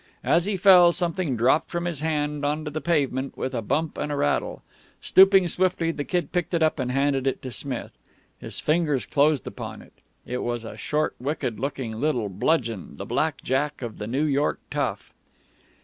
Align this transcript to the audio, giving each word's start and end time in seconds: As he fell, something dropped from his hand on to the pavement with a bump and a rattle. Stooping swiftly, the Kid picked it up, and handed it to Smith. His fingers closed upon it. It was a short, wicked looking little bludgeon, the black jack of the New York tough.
As 0.23 0.45
he 0.45 0.57
fell, 0.57 0.91
something 0.91 1.35
dropped 1.37 1.69
from 1.69 1.85
his 1.85 1.99
hand 1.99 2.43
on 2.43 2.65
to 2.65 2.71
the 2.71 2.81
pavement 2.81 3.37
with 3.37 3.53
a 3.53 3.61
bump 3.61 3.99
and 3.99 4.11
a 4.11 4.15
rattle. 4.15 4.63
Stooping 4.99 5.47
swiftly, 5.47 5.91
the 5.91 6.03
Kid 6.03 6.31
picked 6.31 6.55
it 6.55 6.63
up, 6.63 6.79
and 6.79 6.91
handed 6.91 7.27
it 7.27 7.39
to 7.43 7.51
Smith. 7.51 7.91
His 8.39 8.59
fingers 8.59 9.05
closed 9.05 9.45
upon 9.45 9.83
it. 9.83 9.93
It 10.25 10.39
was 10.41 10.65
a 10.65 10.75
short, 10.75 11.15
wicked 11.19 11.59
looking 11.59 12.01
little 12.01 12.29
bludgeon, 12.29 12.97
the 12.97 13.05
black 13.05 13.43
jack 13.43 13.83
of 13.83 13.99
the 13.99 14.07
New 14.07 14.23
York 14.23 14.59
tough. 14.71 15.13